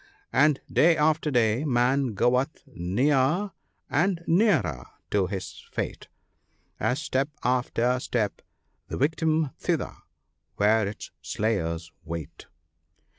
[0.33, 3.51] And day after day man goeth near
[3.87, 6.07] and nearer to his fate,
[6.79, 8.41] As step after step
[8.87, 9.95] the victim thither
[10.55, 12.47] where its slayers wait."